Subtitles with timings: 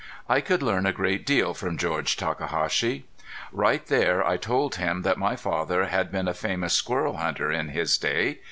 [0.27, 3.05] I could learn a great deal from George Takahashi.
[3.51, 7.67] Right there I told him that my father had been a famous squirrel hunter in
[7.67, 8.39] his day.